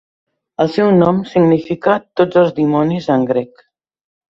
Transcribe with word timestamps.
El 0.63 0.71
seu 0.77 0.89
nom 1.03 1.19
significa 1.33 1.99
"tots 2.23 2.41
els 2.43 2.57
dimonis" 2.63 3.13
en 3.19 3.31
grec. 3.35 3.67